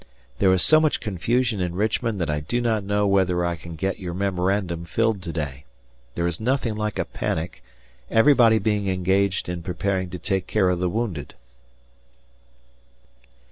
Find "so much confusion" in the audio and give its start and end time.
0.63-1.61